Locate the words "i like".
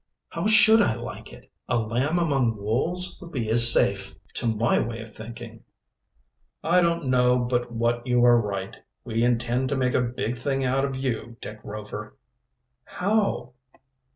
0.81-1.31